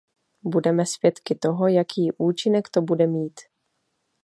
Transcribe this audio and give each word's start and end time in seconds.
Budeme 0.43 0.85
svědky 0.85 1.35
toho, 1.35 1.67
jaký 1.67 2.11
účinek 2.17 2.69
to 2.69 2.81
bude 2.81 3.07
mít. 3.07 3.39